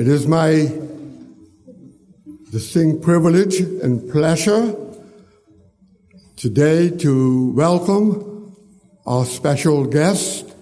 [0.00, 0.72] It is my
[2.50, 4.74] distinct privilege and pleasure
[6.36, 8.56] today to welcome
[9.04, 10.56] our special guest,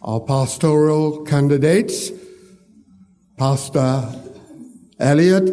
[0.00, 2.12] our pastoral candidates,
[3.36, 4.08] Pastor
[5.00, 5.48] Elliot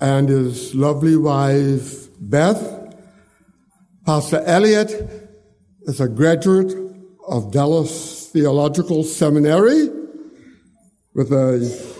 [0.00, 2.92] and his lovely wife, Beth.
[4.04, 4.90] Pastor Elliot
[5.82, 6.74] is a graduate
[7.28, 9.95] of Dallas Theological Seminary
[11.16, 11.96] with a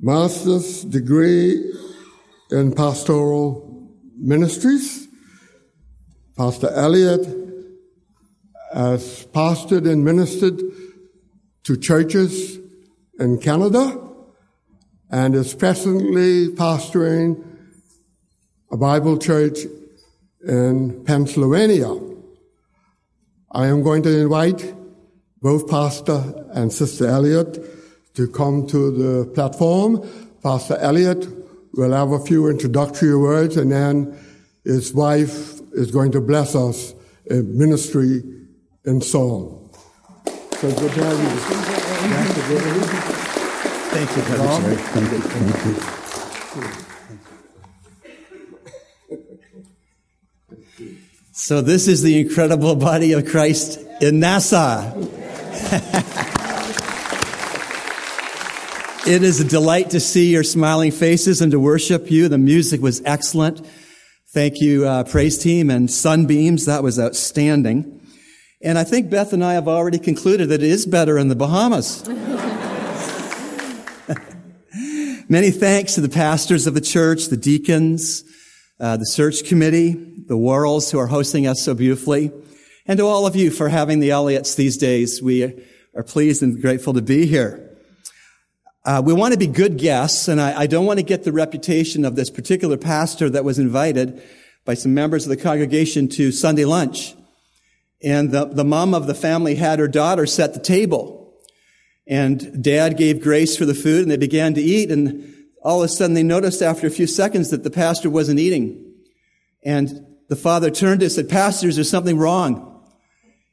[0.00, 1.72] master's degree
[2.50, 5.06] in pastoral ministries.
[6.36, 7.24] Pastor Elliot
[8.74, 10.60] has pastored and ministered
[11.62, 12.58] to churches
[13.20, 14.00] in Canada
[15.12, 17.46] and is presently pastoring
[18.72, 19.60] a Bible church
[20.44, 21.94] in Pennsylvania.
[23.52, 24.74] I am going to invite
[25.40, 27.76] both Pastor and Sister Elliot
[28.14, 30.08] to come to the platform.
[30.42, 31.26] Pastor Elliot
[31.74, 34.18] will have a few introductory words and then
[34.64, 36.94] his wife is going to bless us
[37.26, 38.22] in ministry
[38.84, 39.70] and song.
[40.26, 41.28] So good to have you.
[43.90, 45.18] Thank you, Brother Thank you.
[45.20, 46.00] Thank you.
[51.32, 54.92] So this is the incredible body of Christ in Nassau.
[59.10, 62.28] it is a delight to see your smiling faces and to worship you.
[62.28, 63.66] The music was excellent.
[64.28, 66.66] Thank you, uh, praise team and sunbeams.
[66.66, 68.00] That was outstanding.
[68.62, 71.34] And I think Beth and I have already concluded that it is better in the
[71.34, 72.06] Bahamas.
[75.28, 78.22] Many thanks to the pastors of the church, the deacons,
[78.78, 79.94] uh, the search committee,
[80.28, 82.30] the Worrells who are hosting us so beautifully,
[82.86, 85.20] and to all of you for having the Elliots these days.
[85.20, 85.64] We
[85.96, 87.66] are pleased and grateful to be here.
[88.82, 91.32] Uh, we want to be good guests, and I, I don't want to get the
[91.32, 94.22] reputation of this particular pastor that was invited
[94.64, 97.14] by some members of the congregation to Sunday lunch.
[98.02, 101.34] And the, the mom of the family had her daughter set the table.
[102.06, 104.90] And dad gave grace for the food and they began to eat.
[104.90, 108.40] And all of a sudden they noticed after a few seconds that the pastor wasn't
[108.40, 108.94] eating.
[109.62, 112.82] And the father turned and said, Pastor, there's something wrong?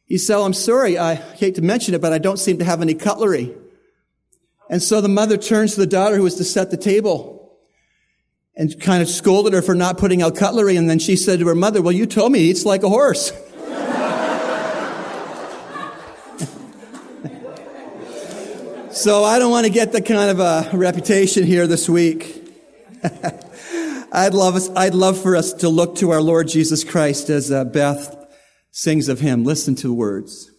[0.05, 0.97] He said, oh, I'm sorry.
[0.97, 3.53] I hate to mention it, but I don't seem to have any cutlery.
[4.69, 7.57] And so the mother turns to the daughter who was to set the table
[8.55, 10.75] and kind of scolded her for not putting out cutlery.
[10.75, 12.89] And then she said to her mother, well, you told me he eats like a
[12.89, 13.31] horse.
[18.97, 22.51] So I don't want to get the kind of a reputation here this week.
[24.11, 27.51] I'd love us, I'd love for us to look to our Lord Jesus Christ as
[27.51, 28.15] uh, Beth
[28.71, 29.43] sings of him.
[29.43, 30.49] Listen to the words.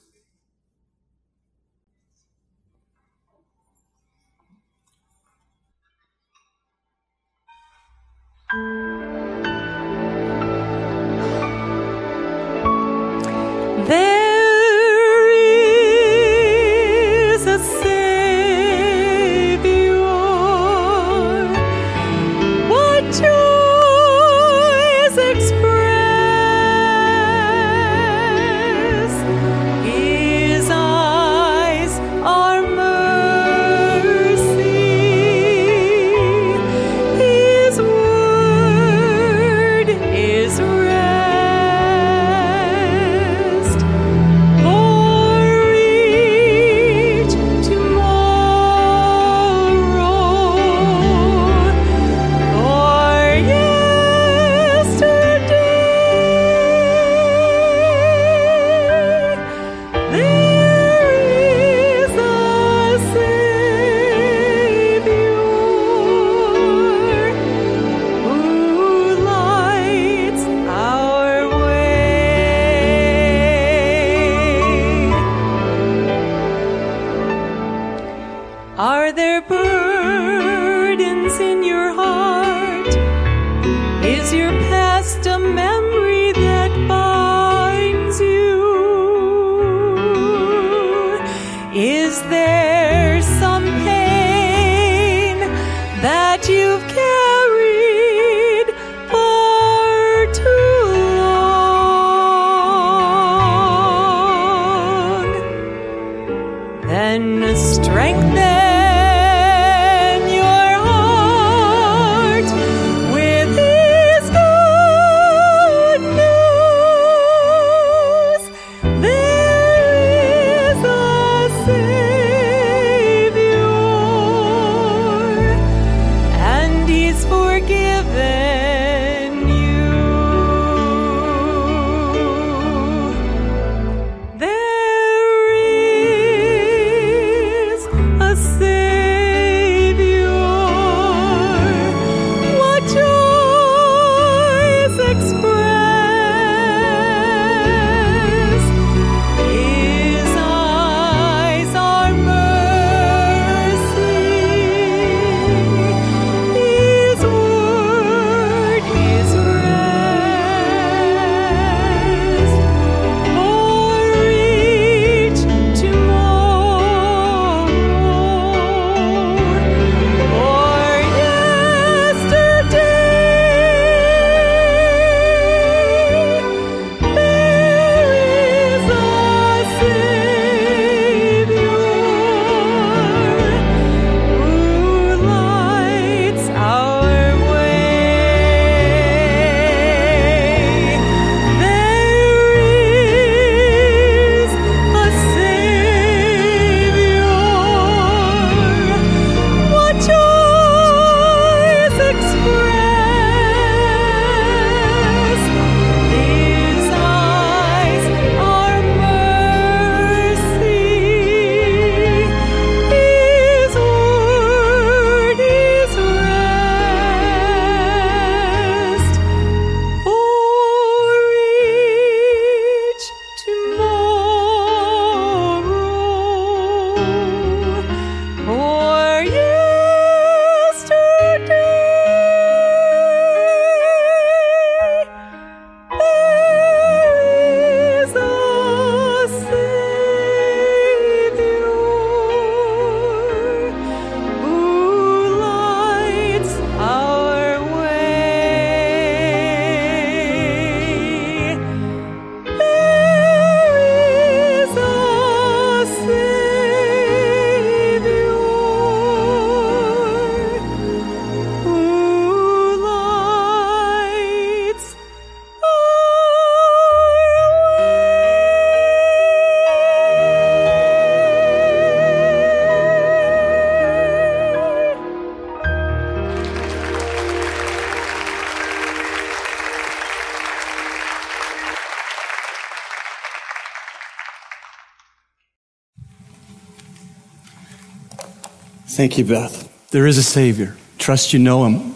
[289.09, 289.91] Thank you, Beth.
[289.91, 290.77] There is a Savior.
[290.99, 291.95] Trust you know Him.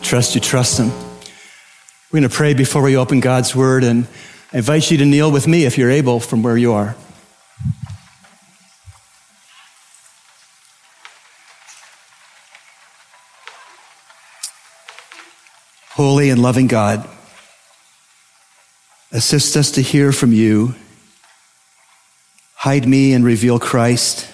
[0.00, 0.88] Trust you trust Him.
[2.10, 4.08] We're going to pray before we open God's Word, and
[4.52, 6.96] I invite you to kneel with me if you're able from where you are.
[15.90, 17.08] Holy and loving God,
[19.12, 20.74] assist us to hear from you.
[22.56, 24.31] Hide me and reveal Christ.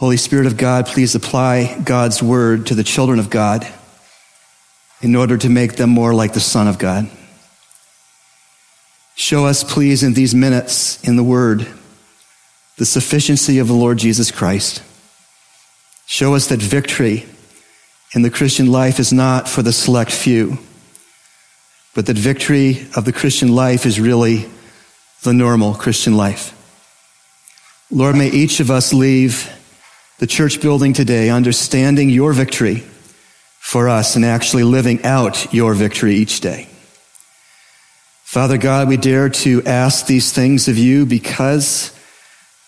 [0.00, 3.70] Holy Spirit of God, please apply God's word to the children of God
[5.02, 7.10] in order to make them more like the Son of God.
[9.14, 11.68] Show us, please, in these minutes in the word,
[12.78, 14.82] the sufficiency of the Lord Jesus Christ.
[16.06, 17.26] Show us that victory
[18.14, 20.56] in the Christian life is not for the select few,
[21.94, 24.48] but that victory of the Christian life is really
[25.24, 26.56] the normal Christian life.
[27.90, 29.59] Lord, may each of us leave
[30.20, 32.84] the church building today understanding your victory
[33.58, 36.68] for us and actually living out your victory each day.
[38.24, 41.90] Father God, we dare to ask these things of you because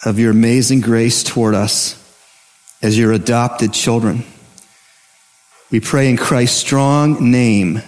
[0.03, 1.95] of your amazing grace toward us
[2.81, 4.25] as your adopted children.
[5.71, 7.83] We pray in Christ's strong name.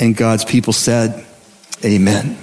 [0.00, 1.24] And God's people said,
[1.84, 2.36] Amen.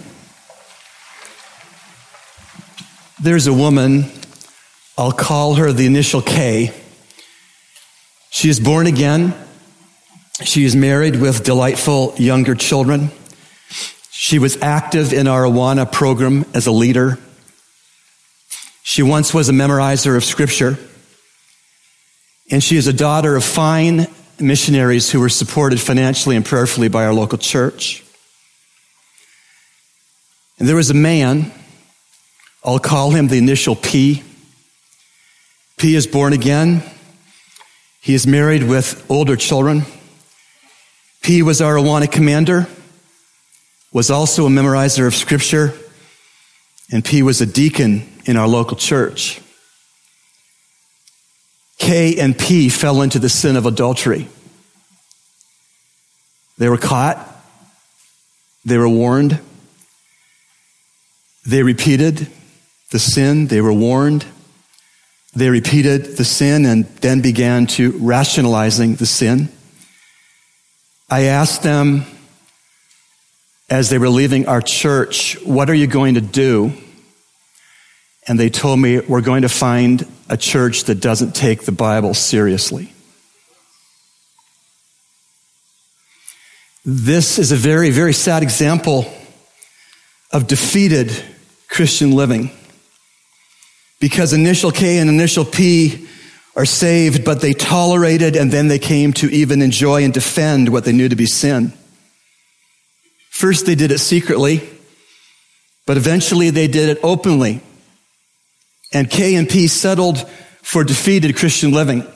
[3.22, 4.06] There's a woman,
[4.98, 6.74] I'll call her the initial K.
[8.30, 9.34] She is born again.
[10.44, 13.12] She is married with delightful younger children.
[14.10, 17.20] She was active in our Awana program as a leader.
[18.84, 20.78] She once was a memorizer of scripture.
[22.50, 24.08] And she is a daughter of fine
[24.40, 28.04] missionaries who were supported financially and prayerfully by our local church.
[30.58, 31.52] And there was a man,
[32.64, 34.24] I'll call him the initial P.
[35.78, 36.84] P is born again.
[38.02, 39.84] He is married with older children.
[41.22, 42.68] P was our Awana commander,
[43.92, 45.74] was also a memorizer of scripture,
[46.92, 49.42] and P was a deacon in our local church.
[51.78, 54.28] K and P fell into the sin of adultery.
[56.58, 57.18] They were caught.
[58.64, 59.40] They were warned.
[61.46, 62.28] They repeated
[62.92, 63.48] the sin.
[63.48, 64.26] They were warned.
[65.36, 69.50] They repeated the sin and then began to rationalizing the sin.
[71.10, 72.06] I asked them
[73.70, 76.72] as they were leaving our church, what are you going to do?
[78.28, 82.14] And they told me, we're going to find a church that doesn't take the Bible
[82.14, 82.92] seriously.
[86.86, 89.12] This is a very, very sad example
[90.32, 91.12] of defeated
[91.68, 92.52] Christian living.
[94.00, 96.08] Because initial K and initial P
[96.56, 100.86] are saved, but they tolerated and then they came to even enjoy and defend what
[100.86, 101.74] they knew to be sin.
[103.30, 104.68] First, they did it secretly,
[105.86, 107.62] but eventually they did it openly
[108.96, 110.28] and K and P settled
[110.62, 112.08] for defeated Christian living.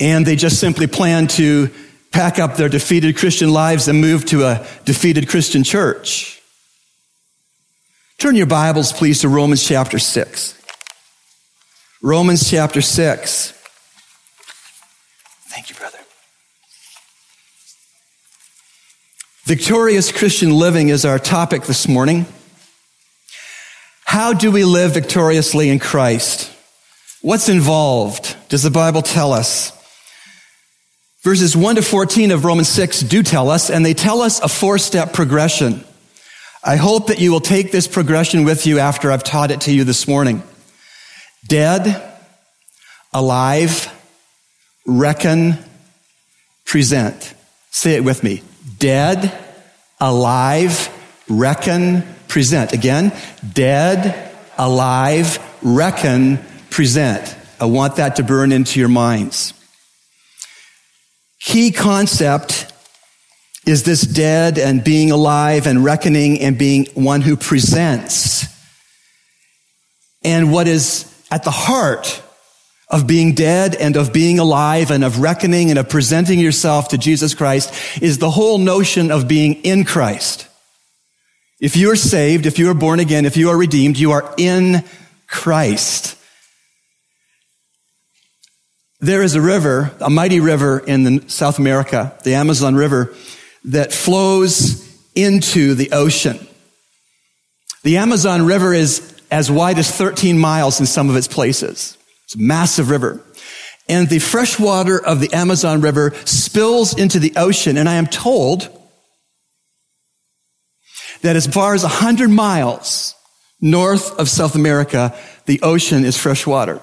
[0.00, 1.70] And they just simply planned to
[2.10, 6.42] pack up their defeated Christian lives and move to a defeated Christian church.
[8.24, 10.58] Turn your Bibles, please, to Romans chapter 6.
[12.00, 13.52] Romans chapter 6.
[15.50, 15.98] Thank you, brother.
[19.44, 22.24] Victorious Christian living is our topic this morning.
[24.06, 26.50] How do we live victoriously in Christ?
[27.20, 28.36] What's involved?
[28.48, 29.70] Does the Bible tell us?
[31.22, 34.48] Verses 1 to 14 of Romans 6 do tell us, and they tell us a
[34.48, 35.84] four step progression.
[36.66, 39.72] I hope that you will take this progression with you after I've taught it to
[39.72, 40.42] you this morning.
[41.46, 42.02] Dead,
[43.12, 43.92] alive,
[44.86, 45.58] reckon,
[46.64, 47.34] present.
[47.70, 48.40] Say it with me.
[48.78, 49.36] Dead,
[50.00, 50.88] alive,
[51.28, 52.72] reckon, present.
[52.72, 53.12] Again,
[53.52, 56.38] dead, alive, reckon,
[56.70, 57.36] present.
[57.60, 59.52] I want that to burn into your minds.
[61.40, 62.72] Key concept
[63.66, 68.46] is this dead and being alive and reckoning and being one who presents.
[70.22, 72.22] And what is at the heart
[72.88, 76.98] of being dead and of being alive and of reckoning and of presenting yourself to
[76.98, 80.46] Jesus Christ is the whole notion of being in Christ.
[81.60, 84.34] If you are saved, if you are born again, if you are redeemed, you are
[84.36, 84.84] in
[85.26, 86.16] Christ.
[89.00, 93.14] There is a river, a mighty river in South America, the Amazon River,
[93.64, 94.82] that flows
[95.14, 96.38] into the ocean.
[97.82, 101.98] The Amazon River is as wide as 13 miles in some of its places.
[102.24, 103.20] It's a massive river.
[103.88, 107.76] And the fresh water of the Amazon River spills into the ocean.
[107.76, 108.68] And I am told
[111.22, 113.14] that as far as 100 miles
[113.60, 115.16] north of South America,
[115.46, 116.80] the ocean is fresh water.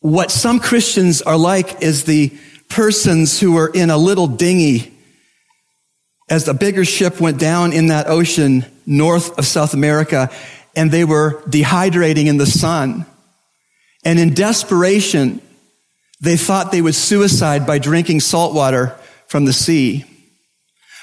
[0.00, 2.36] What some Christians are like is the
[2.68, 4.92] persons who were in a little dinghy
[6.28, 10.30] as the bigger ship went down in that ocean north of South America
[10.74, 13.06] and they were dehydrating in the sun.
[14.04, 15.40] And in desperation,
[16.20, 18.96] they thought they would suicide by drinking salt water
[19.26, 20.04] from the sea.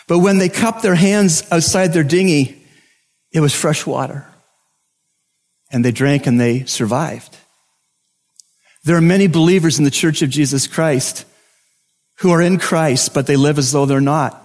[0.08, 2.62] But when they cupped their hands outside their dinghy,
[3.32, 4.28] it was fresh water.
[5.72, 7.36] And they drank and they survived.
[8.84, 11.26] There are many believers in the Church of Jesus Christ
[12.24, 14.40] who are in Christ, but they live as though they're not.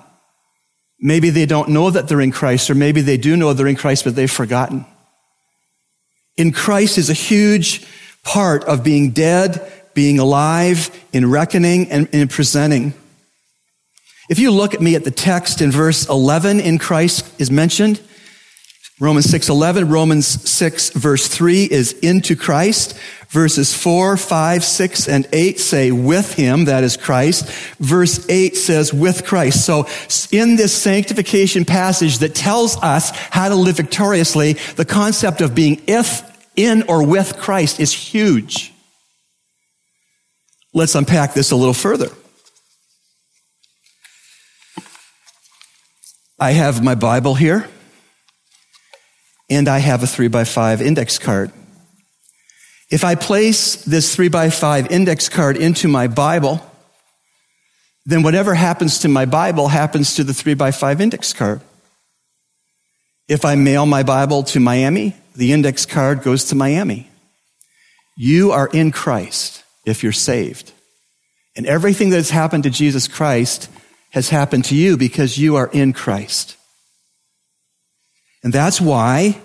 [0.99, 3.77] Maybe they don't know that they're in Christ, or maybe they do know they're in
[3.77, 4.85] Christ, but they've forgotten.
[6.37, 7.87] In Christ is a huge
[8.25, 12.95] part of being dead, being alive, in reckoning, and in presenting.
[14.29, 18.01] If you look at me at the text in verse 11 in Christ is mentioned,
[19.01, 22.99] Romans 6:11, Romans 6 verse 3 is into Christ.
[23.29, 27.47] Verses 4, 5, 6, and 8 say with him, that is Christ.
[27.79, 29.67] Verse 8 says with Christ.
[29.67, 29.87] So
[30.33, 35.83] in this sanctification passage that tells us how to live victoriously, the concept of being
[35.87, 36.23] if,
[36.57, 38.73] in, or with Christ is huge.
[40.73, 42.09] Let's unpack this a little further.
[46.39, 47.69] I have my Bible here
[49.49, 51.53] and I have a three by five index card.
[52.91, 56.65] If I place this three by five index card into my Bible,
[58.07, 61.61] then whatever happens to my Bible happens to the three by five index card.
[63.29, 67.11] If I mail my Bible to Miami, the index card goes to Miami.
[68.17, 70.73] You are in Christ if you're saved.
[71.55, 73.69] And everything that has happened to Jesus Christ
[74.11, 76.57] has happened to you because you are in Christ.
[78.43, 79.41] And that's why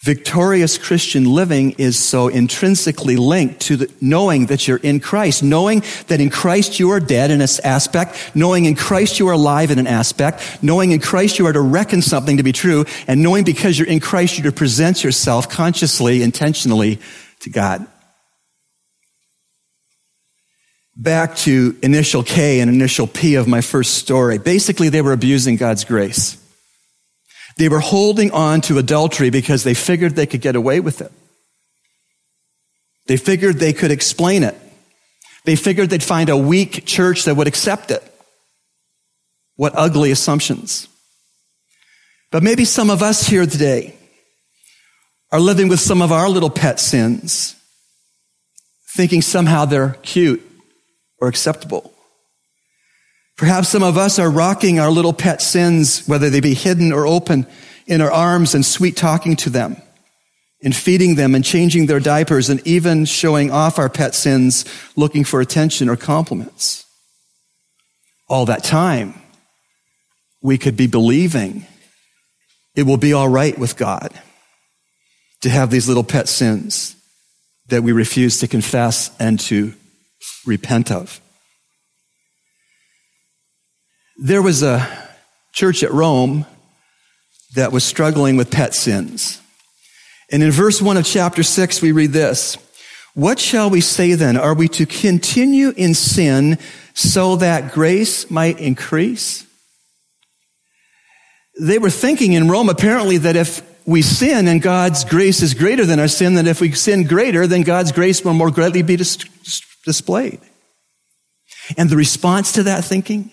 [0.00, 5.82] victorious Christian living is so intrinsically linked to the, knowing that you're in Christ, knowing
[6.06, 9.70] that in Christ you are dead in an aspect, knowing in Christ you are alive
[9.70, 13.22] in an aspect, knowing in Christ you are to reckon something to be true, and
[13.22, 17.00] knowing because you're in Christ you're to present yourself consciously, intentionally
[17.40, 17.86] to God.
[20.94, 24.38] Back to initial K and initial P of my first story.
[24.38, 26.38] Basically, they were abusing God's grace.
[27.56, 31.12] They were holding on to adultery because they figured they could get away with it.
[33.06, 34.54] They figured they could explain it.
[35.44, 38.02] They figured they'd find a weak church that would accept it.
[39.54, 40.88] What ugly assumptions.
[42.30, 43.94] But maybe some of us here today
[45.32, 47.56] are living with some of our little pet sins,
[48.94, 50.42] thinking somehow they're cute
[51.20, 51.95] or acceptable.
[53.36, 57.06] Perhaps some of us are rocking our little pet sins, whether they be hidden or
[57.06, 57.46] open,
[57.86, 59.76] in our arms and sweet talking to them,
[60.62, 64.64] and feeding them and changing their diapers, and even showing off our pet sins,
[64.96, 66.84] looking for attention or compliments.
[68.28, 69.14] All that time,
[70.42, 71.66] we could be believing
[72.74, 74.12] it will be all right with God
[75.42, 76.96] to have these little pet sins
[77.68, 79.74] that we refuse to confess and to
[80.44, 81.20] repent of.
[84.18, 84.86] There was a
[85.52, 86.46] church at Rome
[87.54, 89.42] that was struggling with pet sins.
[90.30, 92.56] And in verse 1 of chapter 6, we read this
[93.14, 94.38] What shall we say then?
[94.38, 96.58] Are we to continue in sin
[96.94, 99.46] so that grace might increase?
[101.60, 105.84] They were thinking in Rome apparently that if we sin and God's grace is greater
[105.84, 108.96] than our sin, that if we sin greater, then God's grace will more greatly be
[108.96, 109.18] dis-
[109.84, 110.40] displayed.
[111.76, 113.30] And the response to that thinking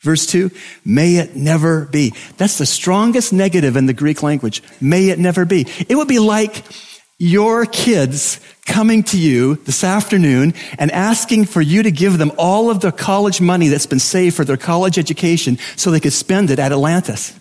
[0.00, 0.50] Verse 2,
[0.84, 2.14] may it never be.
[2.36, 4.62] That's the strongest negative in the Greek language.
[4.80, 5.66] May it never be.
[5.88, 6.64] It would be like
[7.18, 12.70] your kids coming to you this afternoon and asking for you to give them all
[12.70, 16.50] of the college money that's been saved for their college education so they could spend
[16.50, 17.36] it at Atlantis.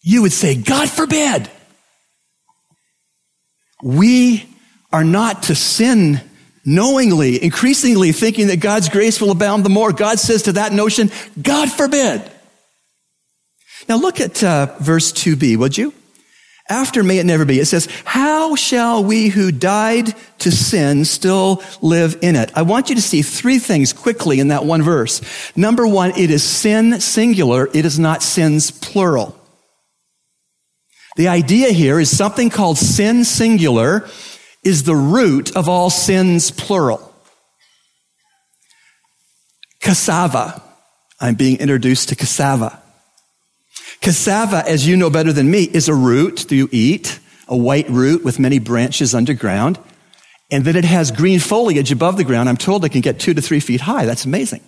[0.00, 1.50] You would say, God forbid.
[3.82, 4.48] We
[4.92, 6.20] are not to sin
[6.68, 9.90] knowingly, increasingly thinking that God's grace will abound the more.
[9.90, 12.30] God says to that notion, God forbid.
[13.88, 15.94] Now look at uh, verse 2b, would you?
[16.68, 17.58] After may it never be.
[17.58, 22.52] It says, how shall we who died to sin still live in it?
[22.54, 25.22] I want you to see three things quickly in that one verse.
[25.56, 27.70] Number one, it is sin singular.
[27.72, 29.34] It is not sins plural.
[31.16, 34.06] The idea here is something called sin singular
[34.64, 37.14] is the root of all sins plural.
[39.80, 40.62] Cassava.
[41.20, 42.80] I'm being introduced to cassava.
[44.00, 47.18] Cassava, as you know better than me, is a root you eat,
[47.48, 49.78] a white root with many branches underground,
[50.50, 52.48] and that it has green foliage above the ground.
[52.48, 54.04] I'm told it can get two to three feet high.
[54.04, 54.62] That's amazing.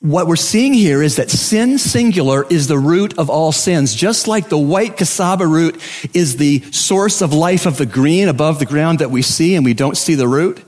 [0.00, 3.94] What we're seeing here is that sin singular is the root of all sins.
[3.94, 5.78] Just like the white cassava root
[6.14, 9.64] is the source of life of the green above the ground that we see and
[9.64, 10.64] we don't see the root.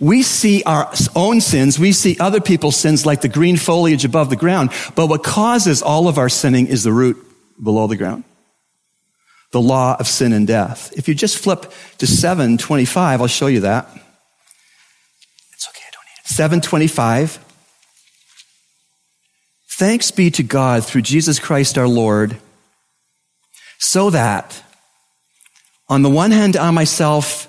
[0.00, 1.78] We see our own sins.
[1.78, 4.70] We see other people's sins like the green foliage above the ground.
[4.94, 7.18] But what causes all of our sinning is the root
[7.62, 8.24] below the ground.
[9.52, 10.90] The law of sin and death.
[10.96, 13.88] If you just flip to 725, I'll show you that.
[15.52, 16.28] It's okay, I don't need it.
[16.28, 17.43] 725.
[19.76, 22.38] Thanks be to God through Jesus Christ our Lord,
[23.78, 24.62] so that
[25.88, 27.48] on the one hand, I myself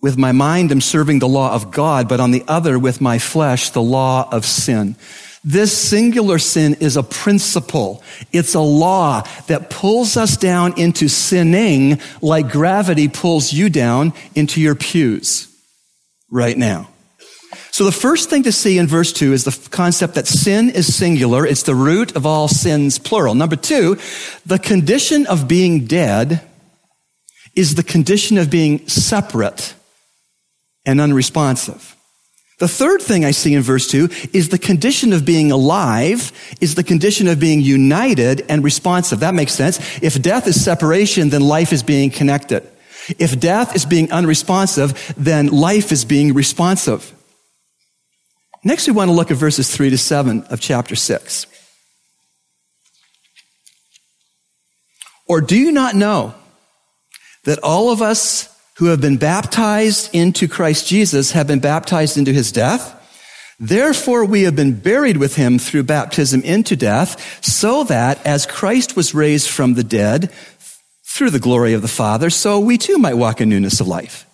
[0.00, 3.20] with my mind, I'm serving the law of God, but on the other, with my
[3.20, 4.96] flesh, the law of sin.
[5.44, 8.02] This singular sin is a principle.
[8.32, 14.60] It's a law that pulls us down into sinning like gravity pulls you down into
[14.60, 15.46] your pews
[16.32, 16.91] right now.
[17.72, 20.94] So the first thing to see in verse 2 is the concept that sin is
[20.94, 21.46] singular.
[21.46, 23.34] It's the root of all sins, plural.
[23.34, 23.96] Number two,
[24.44, 26.46] the condition of being dead
[27.56, 29.74] is the condition of being separate
[30.84, 31.96] and unresponsive.
[32.58, 36.30] The third thing I see in verse 2 is the condition of being alive
[36.60, 39.20] is the condition of being united and responsive.
[39.20, 39.78] That makes sense.
[40.02, 42.68] If death is separation, then life is being connected.
[43.18, 47.14] If death is being unresponsive, then life is being responsive.
[48.64, 51.46] Next, we want to look at verses 3 to 7 of chapter 6.
[55.26, 56.34] Or do you not know
[57.44, 62.32] that all of us who have been baptized into Christ Jesus have been baptized into
[62.32, 62.98] his death.
[63.60, 68.96] Therefore, we have been buried with him through baptism into death, so that as Christ
[68.96, 70.32] was raised from the dead
[71.04, 74.26] through the glory of the Father, so we too might walk in newness of life.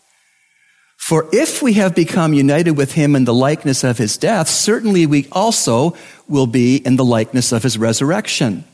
[1.09, 5.07] For if we have become united with him in the likeness of his death, certainly
[5.07, 5.97] we also
[6.29, 8.64] will be in the likeness of his resurrection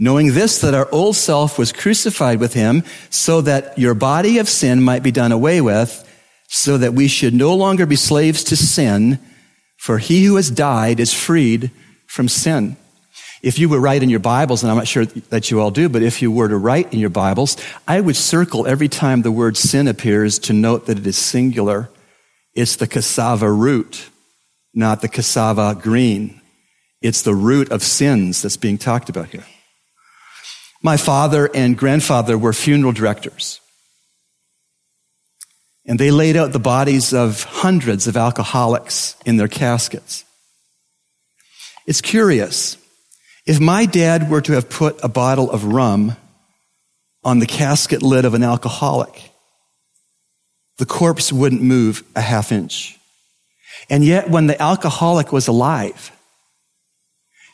[0.00, 4.48] knowing this, that our old self was crucified with him so that your body of
[4.48, 6.06] sin might be done away with,
[6.48, 9.18] so that we should no longer be slaves to sin,
[9.76, 11.70] for he who has died is freed
[12.06, 12.76] from sin.
[13.42, 15.88] If you were write in your Bibles, and I'm not sure that you all do,
[15.88, 17.56] but if you were to write in your Bibles,
[17.88, 21.88] I would circle every time the word sin appears to note that it is singular.
[22.54, 24.10] It's the cassava root,
[24.74, 26.40] not the cassava green.
[27.00, 29.46] It's the root of sins that's being talked about here.
[30.82, 33.60] My father and grandfather were funeral directors.
[35.86, 40.24] And they laid out the bodies of hundreds of alcoholics in their caskets.
[41.86, 42.76] It's curious.
[43.46, 46.16] If my dad were to have put a bottle of rum
[47.24, 49.30] on the casket lid of an alcoholic,
[50.78, 52.98] the corpse wouldn't move a half inch.
[53.88, 56.12] And yet, when the alcoholic was alive,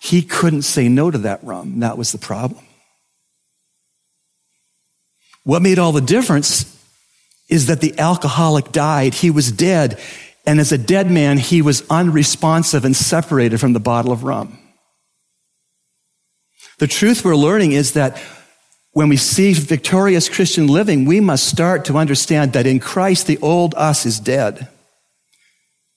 [0.02, 1.80] he couldn't say no to that rum.
[1.80, 2.64] That was the problem.
[5.44, 6.72] What made all the difference
[7.48, 9.14] is that the alcoholic died.
[9.14, 10.00] He was dead.
[10.44, 14.58] And as a dead man, he was unresponsive and separated from the bottle of rum.
[16.78, 18.20] The truth we're learning is that
[18.92, 23.38] when we see victorious Christian living, we must start to understand that in Christ, the
[23.38, 24.68] old us is dead,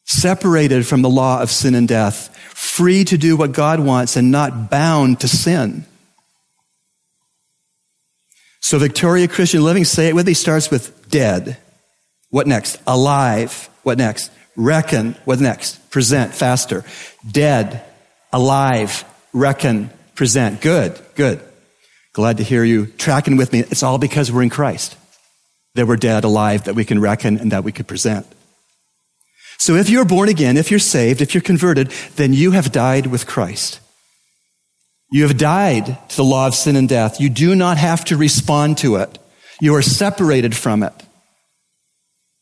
[0.05, 4.31] separated from the law of sin and death, free to do what God wants and
[4.31, 5.85] not bound to sin.
[8.59, 11.57] So Victoria Christian Living, say it with me, starts with dead.
[12.29, 12.81] What next?
[12.85, 13.69] Alive.
[13.83, 14.31] What next?
[14.55, 15.15] Reckon.
[15.25, 15.89] What next?
[15.89, 16.33] Present.
[16.33, 16.83] Faster.
[17.29, 17.83] Dead.
[18.31, 19.03] Alive.
[19.33, 19.89] Reckon.
[20.19, 20.59] Present.
[20.59, 20.99] Good.
[21.15, 21.39] Good.
[22.11, 23.59] Glad to hear you tracking with me.
[23.59, 24.97] It's all because we're in Christ.
[25.75, 28.27] That we're dead, alive, that we can reckon and that we can present.
[29.59, 33.07] So if you're born again, if you're saved, if you're converted, then you have died
[33.07, 33.79] with Christ.
[35.09, 37.21] You have died to the law of sin and death.
[37.21, 39.17] You do not have to respond to it.
[39.61, 40.91] You are separated from it.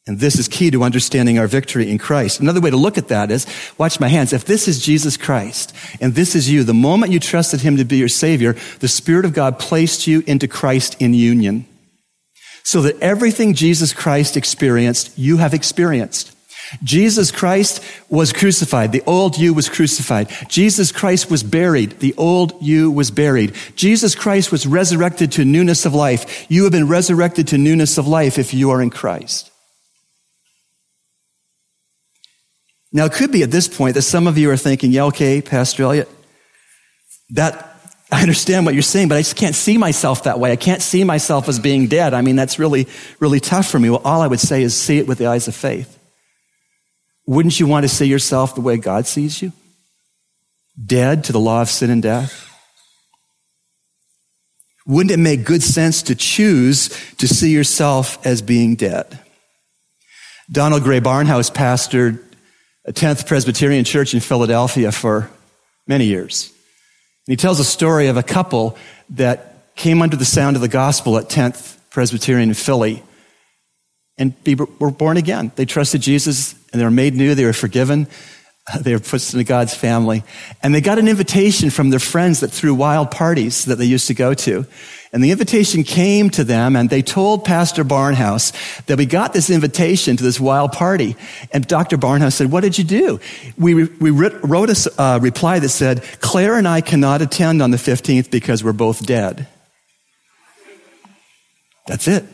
[0.08, 2.40] And this is key to understanding our victory in Christ.
[2.40, 3.46] Another way to look at that is,
[3.78, 4.32] watch my hands.
[4.32, 7.84] If this is Jesus Christ and this is you, the moment you trusted him to
[7.84, 11.66] be your savior, the Spirit of God placed you into Christ in union.
[12.64, 16.34] So that everything Jesus Christ experienced, you have experienced.
[16.84, 18.92] Jesus Christ was crucified.
[18.92, 20.30] The old you was crucified.
[20.50, 22.00] Jesus Christ was buried.
[22.00, 23.56] The old you was buried.
[23.76, 26.46] Jesus Christ was resurrected to newness of life.
[26.50, 29.52] You have been resurrected to newness of life if you are in Christ.
[32.92, 35.42] Now, it could be at this point that some of you are thinking, yeah, okay,
[35.42, 36.10] Pastor Elliot,
[37.32, 37.76] that,
[38.12, 40.52] I understand what you're saying, but I just can't see myself that way.
[40.52, 42.14] I can't see myself as being dead.
[42.14, 42.88] I mean, that's really,
[43.20, 43.90] really tough for me.
[43.90, 46.00] Well, all I would say is see it with the eyes of faith.
[47.26, 49.52] Wouldn't you want to see yourself the way God sees you?
[50.84, 52.46] Dead to the law of sin and death?
[54.86, 59.20] Wouldn't it make good sense to choose to see yourself as being dead?
[60.50, 62.24] Donald Grey Barnhouse pastored
[62.88, 65.30] a 10th Presbyterian church in Philadelphia for
[65.88, 66.52] many years.
[67.28, 68.78] And he tells a story of a couple
[69.10, 73.04] that came under the sound of the gospel at 10th Presbyterian in Philly
[74.18, 74.34] and
[74.80, 75.52] were born again.
[75.56, 77.36] They trusted Jesus and they were made new.
[77.36, 78.08] They were forgiven.
[78.82, 80.26] They were put into God's family.
[80.62, 84.08] And they got an invitation from their friends that threw wild parties that they used
[84.08, 84.66] to go to.
[85.14, 88.52] And the invitation came to them and they told Pastor Barnhouse
[88.86, 91.16] that we got this invitation to this wild party.
[91.54, 91.98] And Dr.
[91.98, 93.20] Barnhouse said, what did you do?
[93.58, 97.78] We, we wrote a uh, reply that said, Claire and I cannot attend on the
[97.78, 99.48] 15th because we're both dead.
[101.88, 102.26] That's it.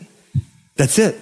[0.76, 1.16] That's it.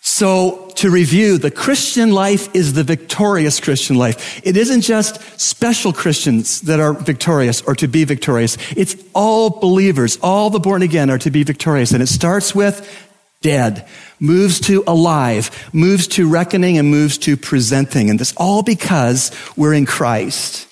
[0.00, 4.40] So, to review, the Christian life is the victorious Christian life.
[4.44, 8.56] It isn't just special Christians that are victorious or to be victorious.
[8.76, 11.92] It's all believers, all the born again are to be victorious.
[11.92, 13.08] And it starts with
[13.42, 13.86] dead,
[14.20, 18.08] moves to alive, moves to reckoning, and moves to presenting.
[18.08, 20.68] And this all because we're in Christ.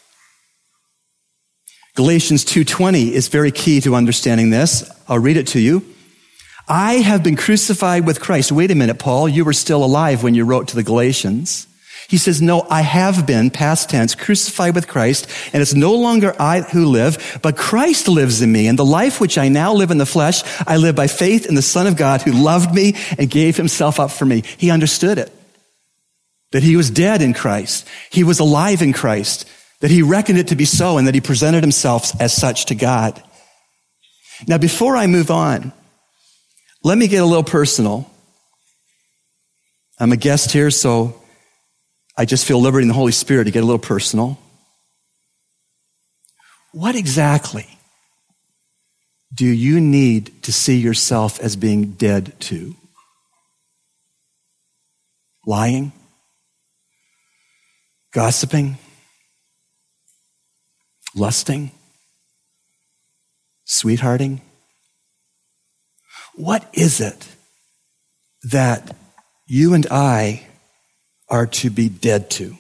[1.97, 4.91] Galatians 2.20 is very key to understanding this.
[5.09, 5.85] I'll read it to you.
[6.71, 8.53] I have been crucified with Christ.
[8.53, 9.29] Wait a minute, Paul.
[9.29, 11.67] You were still alive when you wrote to the Galatians.
[12.07, 16.35] He says, no, I have been, past tense, crucified with Christ, and it's no longer
[16.41, 18.69] I who live, but Christ lives in me.
[18.69, 21.57] And the life which I now live in the flesh, I live by faith in
[21.57, 24.45] the Son of God who loved me and gave himself up for me.
[24.57, 25.33] He understood it.
[26.53, 27.87] That he was dead in Christ.
[28.11, 29.49] He was alive in Christ.
[29.81, 32.77] That he reckoned it to be so and that he presented himself as such to
[32.77, 33.21] God.
[34.47, 35.73] Now, before I move on,
[36.83, 38.11] let me get a little personal.
[39.99, 41.21] I'm a guest here, so
[42.17, 44.39] I just feel liberty in the Holy Spirit to get a little personal.
[46.73, 47.67] What exactly
[49.33, 52.75] do you need to see yourself as being dead to?
[55.47, 55.93] Lying?
[58.13, 58.79] Gossiping?
[61.15, 61.73] Lusting?
[63.65, 64.41] Sweethearting?
[66.35, 67.29] What is it
[68.45, 68.97] that
[69.47, 70.47] you and I
[71.29, 72.57] are to be dead to?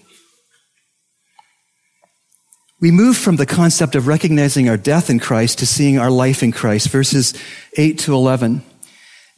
[2.81, 6.43] We move from the concept of recognizing our death in Christ to seeing our life
[6.43, 7.35] in Christ, verses
[7.77, 8.63] 8 to 11.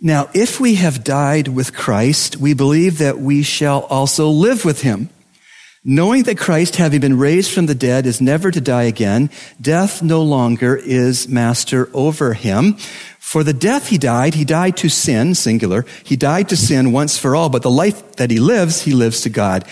[0.00, 4.82] Now, if we have died with Christ, we believe that we shall also live with
[4.82, 5.10] him.
[5.84, 9.28] Knowing that Christ, having been raised from the dead, is never to die again,
[9.60, 12.74] death no longer is master over him.
[13.18, 15.84] For the death he died, he died to sin, singular.
[16.04, 19.22] He died to sin once for all, but the life that he lives, he lives
[19.22, 19.64] to God.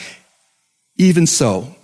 [0.96, 1.76] Even so,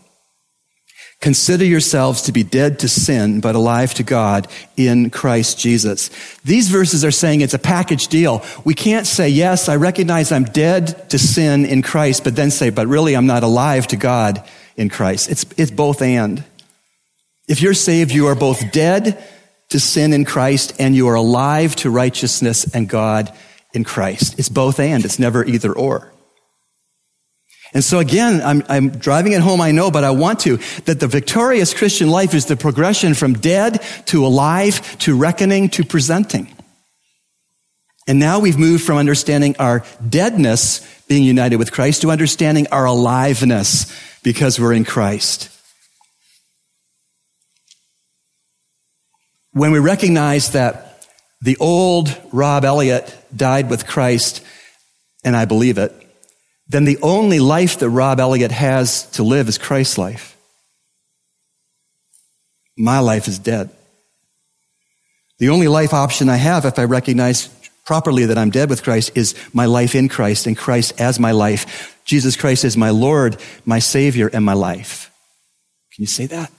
[1.20, 6.10] consider yourselves to be dead to sin, but alive to God in Christ Jesus.
[6.44, 8.44] These verses are saying it's a package deal.
[8.64, 12.70] We can't say, yes, I recognize I'm dead to sin in Christ, but then say,
[12.70, 15.30] but really I'm not alive to God in Christ.
[15.30, 16.44] It's, it's both and.
[17.48, 19.22] If you're saved, you are both dead
[19.70, 23.32] to sin in Christ and you are alive to righteousness and God
[23.72, 24.38] in Christ.
[24.38, 25.04] It's both and.
[25.04, 26.12] It's never either or.
[27.76, 30.98] And so again, I'm, I'm, driving it home, I know, but I want to, that
[30.98, 36.50] the victorious Christian life is the progression from dead to alive to reckoning to presenting.
[38.08, 42.86] And now we've moved from understanding our deadness being united with Christ to understanding our
[42.86, 45.50] aliveness because we're in Christ.
[49.56, 51.02] when we recognize that
[51.40, 54.42] the old Rob Elliot died with Christ,
[55.24, 55.94] and I believe it,
[56.68, 60.36] then the only life that Rob Elliot has to live is Christ's life.
[62.76, 63.70] My life is dead.
[65.38, 67.48] The only life option I have if I recognize
[67.84, 71.30] properly that I'm dead with Christ is my life in Christ and Christ as my
[71.30, 72.02] life.
[72.04, 75.10] Jesus Christ is my Lord, my Savior, and my life.
[75.94, 76.50] Can you say that?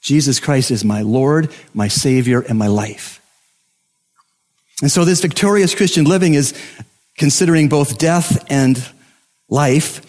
[0.00, 3.20] Jesus Christ is my Lord, my Savior, and my life.
[4.80, 6.54] And so this victorious Christian living is
[7.16, 8.76] considering both death and
[9.48, 10.02] life.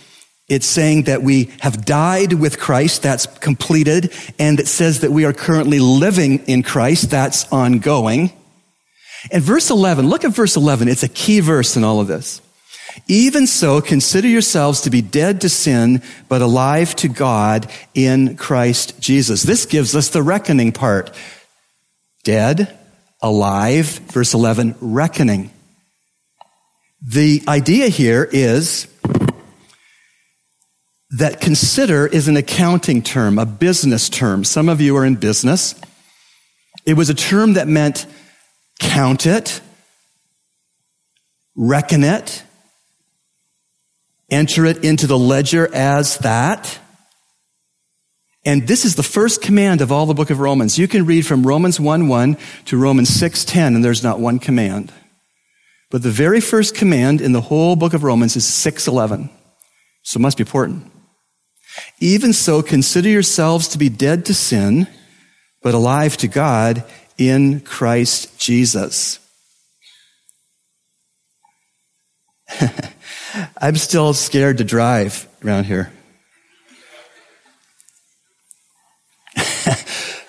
[0.49, 5.25] It's saying that we have died with Christ, that's completed, and it says that we
[5.25, 8.31] are currently living in Christ, that's ongoing.
[9.31, 10.87] And verse 11, look at verse 11.
[10.87, 12.41] It's a key verse in all of this.
[13.07, 18.99] Even so, consider yourselves to be dead to sin, but alive to God in Christ
[18.99, 19.43] Jesus.
[19.43, 21.11] This gives us the reckoning part.
[22.23, 22.77] Dead,
[23.21, 25.51] alive, verse 11, reckoning.
[27.01, 28.87] The idea here is
[31.11, 34.43] that consider is an accounting term, a business term.
[34.43, 35.73] Some of you are in business.
[36.85, 38.05] It was a term that meant
[38.79, 39.61] count it,
[41.55, 42.43] reckon it,
[44.29, 46.79] enter it into the ledger as that.
[48.45, 50.77] And this is the first command of all the book of Romans.
[50.77, 54.39] You can read from Romans 1 1 to Romans 6 10, and there's not one
[54.39, 54.91] command.
[55.89, 59.29] But the very first command in the whole book of Romans is 6 11.
[60.03, 60.89] So it must be important.
[61.99, 64.87] Even so, consider yourselves to be dead to sin,
[65.61, 66.83] but alive to God
[67.17, 69.19] in Christ Jesus.
[73.61, 75.91] I'm still scared to drive around here.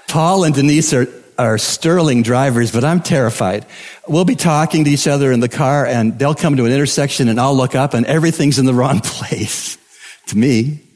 [0.09, 1.07] Paul and Denise are,
[1.39, 3.67] are sterling drivers, but I'm terrified.
[4.07, 7.29] We'll be talking to each other in the car and they'll come to an intersection
[7.29, 9.79] and I'll look up and everything's in the wrong place
[10.27, 10.88] to me.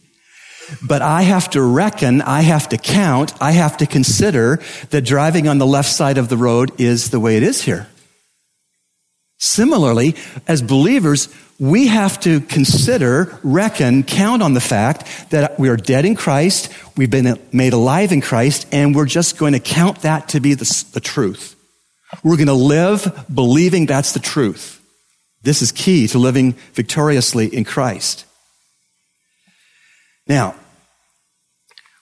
[0.81, 5.49] But I have to reckon, I have to count, I have to consider that driving
[5.49, 7.89] on the left side of the road is the way it is here.
[9.39, 10.15] Similarly,
[10.47, 16.05] as believers, we have to consider, reckon, count on the fact that we are dead
[16.05, 20.29] in Christ, we've been made alive in Christ, and we're just going to count that
[20.29, 21.57] to be the, the truth.
[22.23, 24.81] We're going to live believing that's the truth.
[25.43, 28.25] This is key to living victoriously in Christ.
[30.27, 30.55] Now,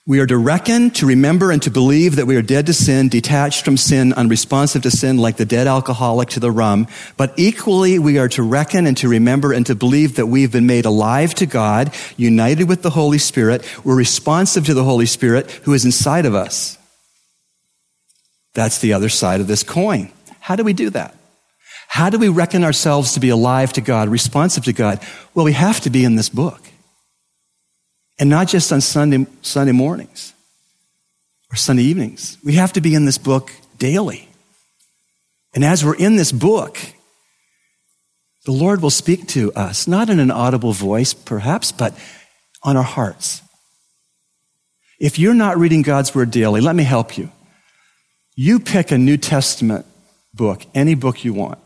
[0.07, 3.07] we are to reckon, to remember, and to believe that we are dead to sin,
[3.07, 6.87] detached from sin, unresponsive to sin, like the dead alcoholic to the rum.
[7.17, 10.65] But equally, we are to reckon and to remember and to believe that we've been
[10.65, 13.63] made alive to God, united with the Holy Spirit.
[13.85, 16.79] We're responsive to the Holy Spirit who is inside of us.
[18.55, 20.11] That's the other side of this coin.
[20.39, 21.15] How do we do that?
[21.87, 24.99] How do we reckon ourselves to be alive to God, responsive to God?
[25.35, 26.70] Well, we have to be in this book.
[28.21, 30.35] And not just on Sunday, Sunday mornings
[31.51, 32.37] or Sunday evenings.
[32.43, 34.29] We have to be in this book daily.
[35.55, 36.77] And as we're in this book,
[38.45, 41.97] the Lord will speak to us, not in an audible voice, perhaps, but
[42.61, 43.41] on our hearts.
[44.99, 47.31] If you're not reading God's Word daily, let me help you.
[48.35, 49.87] You pick a New Testament
[50.31, 51.57] book, any book you want.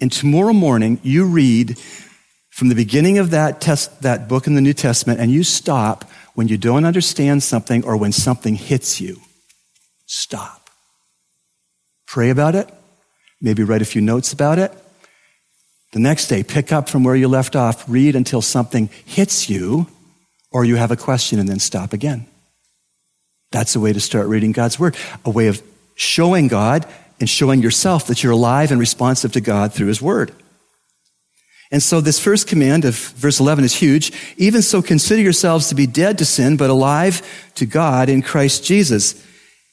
[0.00, 1.78] And tomorrow morning, you read
[2.58, 6.04] from the beginning of that, test, that book in the New Testament, and you stop
[6.34, 9.20] when you don't understand something or when something hits you.
[10.06, 10.68] Stop.
[12.04, 12.68] Pray about it.
[13.40, 14.72] Maybe write a few notes about it.
[15.92, 19.86] The next day, pick up from where you left off, read until something hits you,
[20.50, 22.26] or you have a question, and then stop again.
[23.52, 25.62] That's a way to start reading God's Word, a way of
[25.94, 26.88] showing God
[27.20, 30.32] and showing yourself that you're alive and responsive to God through His Word.
[31.70, 34.12] And so this first command of verse 11 is huge.
[34.36, 38.64] Even so, consider yourselves to be dead to sin, but alive to God in Christ
[38.64, 39.22] Jesus.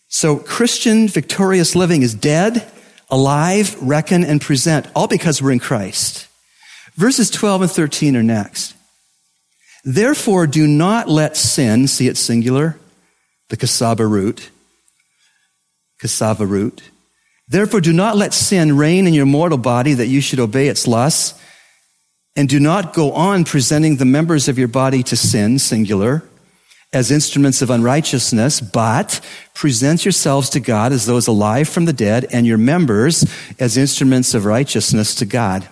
[0.10, 2.70] So Christian victorious living is dead,
[3.10, 6.28] alive, reckon, and present, all because we're in Christ.
[6.96, 8.74] Verses 12 and 13 are next.
[9.84, 12.78] Therefore, do not let sin, see it singular,
[13.50, 14.50] the cassava root,
[16.00, 16.82] cassava root.
[17.48, 20.88] Therefore, do not let sin reign in your mortal body that you should obey its
[20.88, 21.40] lusts.
[22.36, 26.24] And do not go on presenting the members of your body to sin, singular,
[26.92, 29.22] as instruments of unrighteousness, but
[29.54, 33.26] present yourselves to God as those alive from the dead and your members
[33.60, 35.68] as instruments of righteousness to God.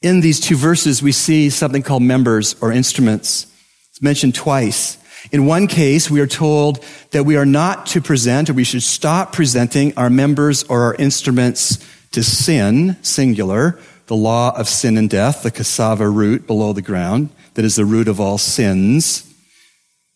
[0.00, 3.46] In these two verses, we see something called members or instruments.
[3.90, 4.96] It's mentioned twice.
[5.32, 8.84] In one case, we are told that we are not to present or we should
[8.84, 15.08] stop presenting our members or our instruments to sin, singular, the law of sin and
[15.08, 19.24] death, the cassava root below the ground, that is the root of all sins.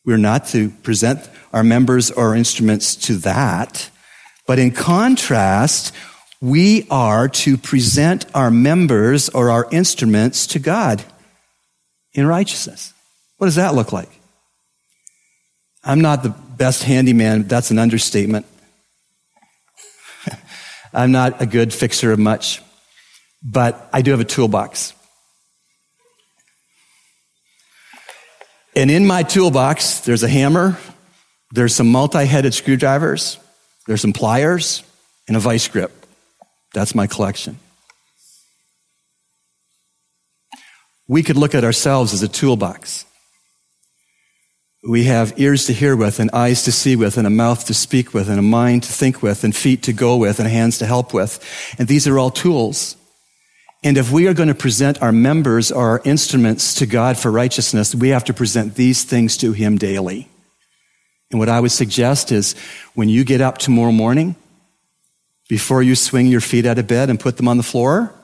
[0.04, 3.90] We're not to present our members or instruments to that.
[4.46, 5.94] But in contrast,
[6.42, 11.04] We are to present our members or our instruments to God
[12.14, 12.92] in righteousness.
[13.38, 14.10] What does that look like?
[15.84, 17.44] I'm not the best handyman.
[17.44, 18.46] That's an understatement.
[20.92, 22.60] I'm not a good fixer of much,
[23.42, 24.94] but I do have a toolbox.
[28.74, 30.78] And in my toolbox, there's a hammer,
[31.50, 33.38] there's some multi headed screwdrivers,
[33.86, 34.82] there's some pliers,
[35.28, 35.92] and a vice grip.
[36.72, 37.58] That's my collection.
[41.06, 43.04] We could look at ourselves as a toolbox.
[44.88, 47.74] We have ears to hear with, and eyes to see with, and a mouth to
[47.74, 50.78] speak with, and a mind to think with, and feet to go with, and hands
[50.78, 51.38] to help with.
[51.78, 52.96] And these are all tools.
[53.84, 57.30] And if we are going to present our members or our instruments to God for
[57.30, 60.28] righteousness, we have to present these things to Him daily.
[61.30, 62.54] And what I would suggest is
[62.94, 64.36] when you get up tomorrow morning,
[65.48, 68.14] before you swing your feet out of bed and put them on the floor,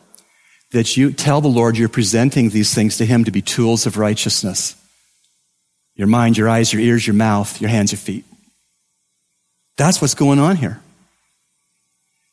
[0.71, 3.97] that you tell the Lord you're presenting these things to Him to be tools of
[3.97, 4.77] righteousness.
[5.97, 8.25] Your mind, your eyes, your ears, your mouth, your hands, your feet.
[9.77, 10.81] That's what's going on here.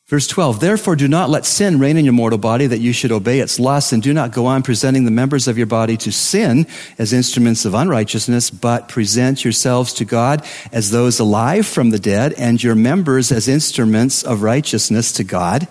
[0.08, 3.10] Verse 12, therefore do not let sin reign in your mortal body that you should
[3.10, 6.12] obey its lusts, and do not go on presenting the members of your body to
[6.12, 6.64] sin
[6.96, 12.34] as instruments of unrighteousness, but present yourselves to God as those alive from the dead,
[12.34, 15.66] and your members as instruments of righteousness to God.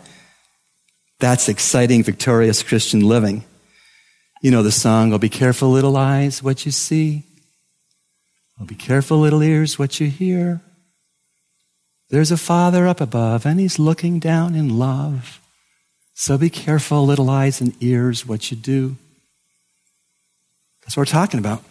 [1.20, 3.46] That's exciting, victorious Christian living.
[4.42, 7.24] You know the song, Oh, be careful, little eyes, what you see.
[8.60, 10.62] Oh, be careful, little ears, what you hear.
[12.10, 15.40] There's a Father up above, and He's looking down in love.
[16.14, 18.96] So be careful, little eyes and ears, what you do.
[20.82, 21.64] That's what we're talking about.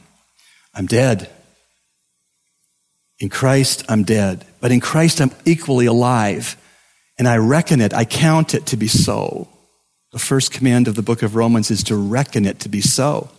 [0.75, 1.31] I'm dead.
[3.21, 4.45] In Christ, I'm dead.
[4.61, 6.57] But in Christ, I'm equally alive.
[7.17, 9.49] And I reckon it, I count it to be so.
[10.13, 13.31] The first command of the book of Romans is to reckon it to be so.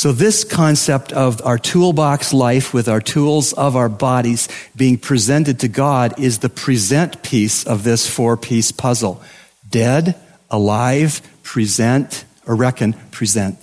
[0.00, 4.46] So this concept of our toolbox life with our tools of our bodies
[4.76, 9.20] being presented to God is the present piece of this four piece puzzle.
[9.68, 10.14] Dead,
[10.52, 13.58] alive, present, or reckon, present.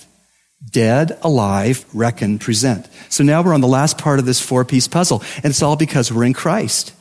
[0.70, 2.90] Dead, alive, reckon, present.
[3.08, 5.78] So now we're on the last part of this four piece puzzle, and it's all
[5.78, 6.92] because we're in Christ.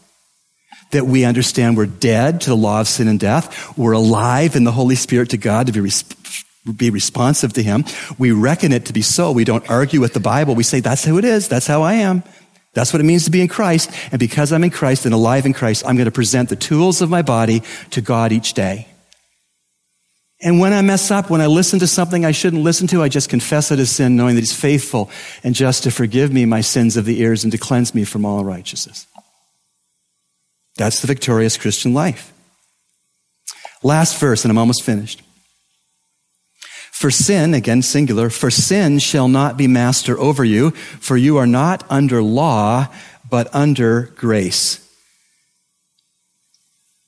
[0.93, 3.77] That we understand we're dead to the law of sin and death.
[3.77, 5.81] We're alive in the Holy Spirit to God to be
[6.73, 7.85] be responsive to Him.
[8.19, 9.33] We reckon it to be so.
[9.33, 10.55] We don't argue with the Bible.
[10.55, 11.49] We say, that's who it is.
[11.49, 12.23] That's how I am.
[12.73, 13.91] That's what it means to be in Christ.
[14.11, 17.03] And because I'm in Christ and alive in Christ, I'm going to present the tools
[17.03, 18.89] of my body to God each day.
[20.41, 23.09] And when I mess up, when I listen to something I shouldn't listen to, I
[23.09, 25.11] just confess it as sin, knowing that He's faithful
[25.43, 28.27] and just to forgive me my sins of the ears and to cleanse me from
[28.27, 29.07] all righteousness.
[30.77, 32.33] That's the victorious Christian life.
[33.83, 35.23] Last verse, and I'm almost finished.
[36.95, 41.47] For sin, again singular, for sin shall not be master over you, for you are
[41.47, 42.87] not under law,
[43.29, 44.79] but under grace.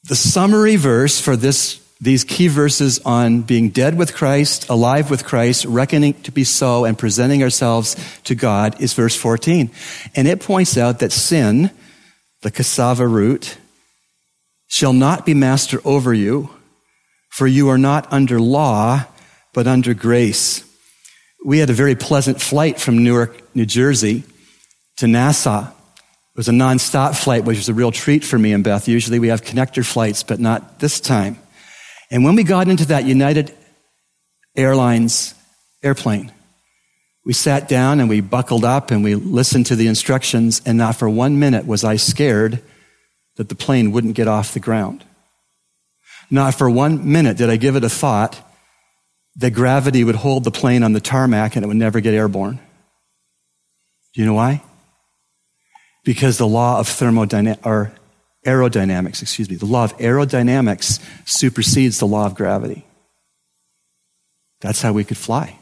[0.09, 5.24] The summary verse for this, these key verses on being dead with Christ, alive with
[5.24, 9.70] Christ, reckoning to be so, and presenting ourselves to God is verse 14.
[10.16, 11.70] And it points out that sin,
[12.43, 13.57] the cassava root,
[14.66, 16.51] shall not be master over you,
[17.28, 19.07] for you are not under law,
[19.57, 20.63] but under grace.
[21.43, 24.23] We had a very pleasant flight from Newark, New Jersey
[24.99, 25.63] to Nassau.
[25.63, 28.87] It was a nonstop flight, which was a real treat for me and Beth.
[28.87, 31.39] Usually we have connector flights, but not this time.
[32.11, 33.57] And when we got into that United
[34.55, 35.35] Airlines
[35.83, 36.31] airplane,
[37.25, 40.97] we sat down and we buckled up and we listened to the instructions, and not
[40.97, 42.63] for one minute was I scared
[43.37, 45.03] that the plane wouldn't get off the ground.
[46.31, 48.43] Not for one minute did I give it a thought
[49.37, 52.59] that gravity would hold the plane on the tarmac and it would never get airborne.
[54.14, 54.62] Do you know why?
[56.05, 57.93] Because the law of thermodynamics, or
[58.47, 62.87] aerodynamics, excuse me, the law of aerodynamics supersedes the law of gravity.
[64.61, 65.59] That's how we could fly.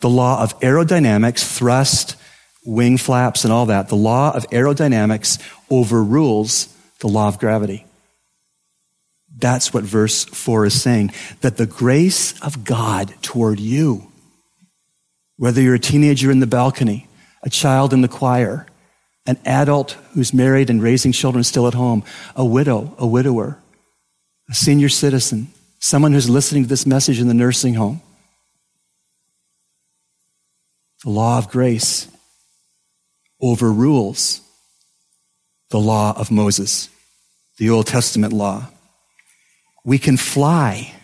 [0.00, 2.16] The law of aerodynamics, thrust,
[2.66, 5.40] wing flaps, and all that, the law of aerodynamics
[5.70, 6.68] overrules
[7.00, 7.86] the law of gravity.
[9.44, 11.12] That's what verse 4 is saying.
[11.42, 14.10] That the grace of God toward you,
[15.36, 17.08] whether you're a teenager in the balcony,
[17.42, 18.66] a child in the choir,
[19.26, 23.58] an adult who's married and raising children still at home, a widow, a widower,
[24.48, 28.00] a senior citizen, someone who's listening to this message in the nursing home.
[31.04, 32.08] The law of grace
[33.42, 34.40] overrules
[35.68, 36.88] the law of Moses.
[37.58, 38.70] the Old Testament law.
[39.84, 40.94] We can fly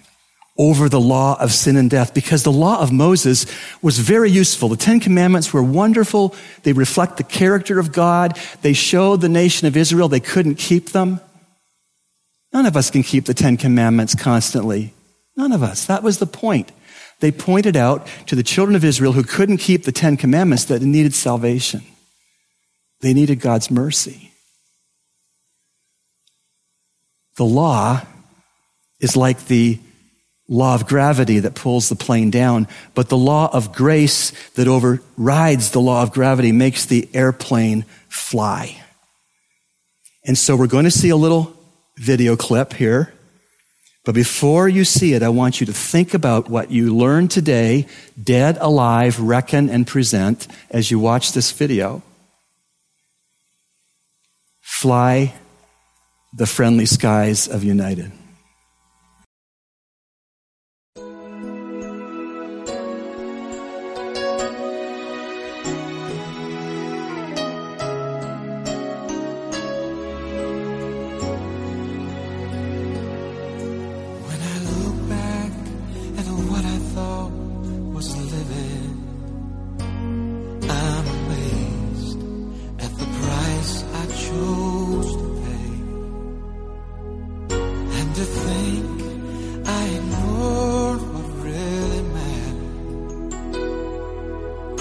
[0.56, 3.46] over the law of sin and death because the law of Moses
[3.80, 4.68] was very useful.
[4.68, 6.34] The Ten Commandments were wonderful.
[6.64, 8.38] They reflect the character of God.
[8.60, 11.20] They showed the nation of Israel they couldn't keep them.
[12.52, 14.92] None of us can keep the Ten Commandments constantly.
[15.36, 15.86] None of us.
[15.86, 16.72] That was the point.
[17.20, 20.82] They pointed out to the children of Israel who couldn't keep the Ten Commandments that
[20.82, 21.82] needed salvation.
[23.00, 24.32] They needed God's mercy.
[27.36, 28.02] The law
[29.00, 29.78] is like the
[30.48, 35.70] law of gravity that pulls the plane down, but the law of grace that overrides
[35.70, 38.82] the law of gravity makes the airplane fly.
[40.26, 41.56] And so we're going to see a little
[41.96, 43.14] video clip here.
[44.04, 47.86] But before you see it, I want you to think about what you learned today,
[48.22, 52.02] dead, alive, reckon, and present as you watch this video.
[54.60, 55.34] Fly
[56.32, 58.10] the friendly skies of United.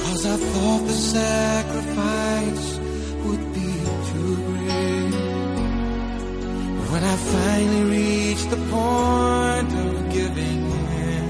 [0.10, 2.80] Cause I thought the sacrifice
[3.26, 3.74] would be
[4.10, 5.14] too great.
[6.92, 10.62] When I finally reached the point of giving
[11.14, 11.28] in,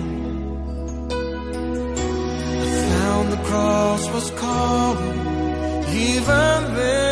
[2.62, 5.20] I found the cross was calling
[5.92, 7.09] even then.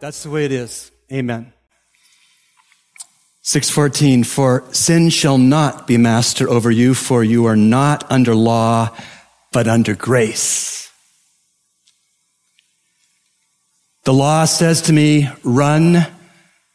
[0.00, 0.90] That's the way it is.
[1.12, 1.52] Amen.
[3.42, 8.96] 614, for sin shall not be master over you, for you are not under law,
[9.52, 10.90] but under grace.
[14.04, 16.06] The law says to me, run,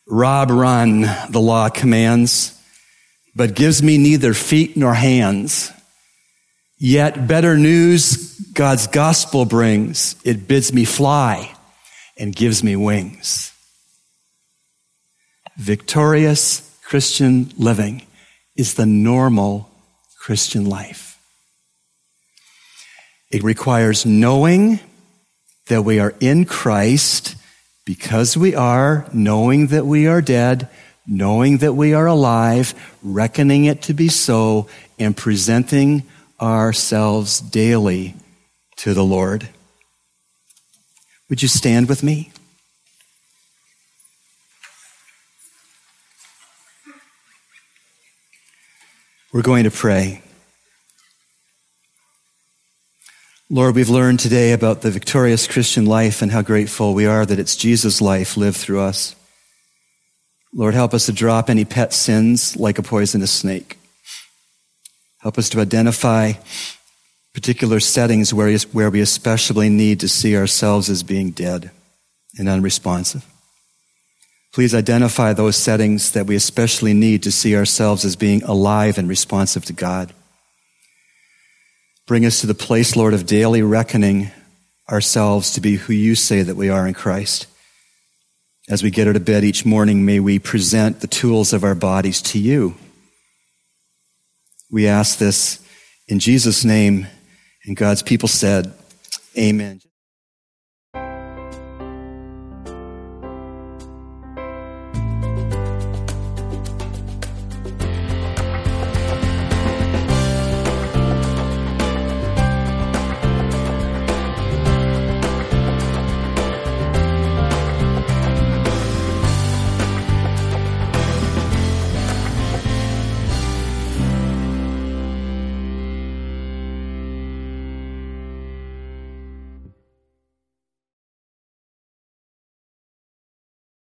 [0.07, 2.61] rob, run, the law commands,
[3.35, 5.71] but gives me neither feet nor hands.
[6.77, 10.15] Yet better news God's gospel brings.
[10.23, 11.54] It bids me fly
[12.17, 13.51] and gives me wings.
[15.57, 18.05] Victorious Christian living
[18.55, 19.69] is the normal
[20.19, 21.19] Christian life.
[23.31, 24.79] It requires knowing
[25.67, 27.35] that we are in Christ
[27.85, 30.69] because we are, knowing that we are dead,
[31.07, 36.03] knowing that we are alive, reckoning it to be so, and presenting
[36.41, 38.15] ourselves daily
[38.77, 39.47] to the Lord.
[41.29, 42.31] Would you stand with me?
[49.33, 50.21] We're going to pray.
[53.49, 57.39] Lord, we've learned today about the victorious Christian life and how grateful we are that
[57.39, 59.15] it's Jesus' life lived through us.
[60.53, 63.77] Lord, help us to drop any pet sins like a poisonous snake.
[65.19, 66.33] Help us to identify
[67.35, 71.69] particular settings where, where we especially need to see ourselves as being dead
[72.39, 73.25] and unresponsive.
[74.53, 79.09] Please identify those settings that we especially need to see ourselves as being alive and
[79.09, 80.13] responsive to God.
[82.07, 84.31] Bring us to the place, Lord, of daily reckoning
[84.89, 87.47] ourselves to be who you say that we are in Christ.
[88.69, 91.75] As we get out of bed each morning, may we present the tools of our
[91.75, 92.75] bodies to you.
[94.71, 95.59] We ask this
[96.07, 97.07] in Jesus' name
[97.65, 98.73] and God's people said,
[99.37, 99.81] Amen.